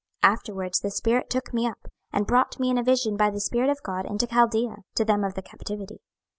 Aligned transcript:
26:011:024 0.23 0.33
Afterwards 0.33 0.79
the 0.79 0.89
spirit 0.89 1.29
took 1.29 1.53
me 1.53 1.67
up, 1.67 1.87
and 2.11 2.25
brought 2.25 2.59
me 2.59 2.71
in 2.71 2.79
a 2.79 2.83
vision 2.83 3.15
by 3.15 3.29
the 3.29 3.39
Spirit 3.39 3.69
of 3.69 3.83
God 3.83 4.07
into 4.07 4.25
Chaldea, 4.25 4.77
to 4.95 5.05
them 5.05 5.23
of 5.23 5.35
the 5.35 5.43
captivity. 5.43 6.01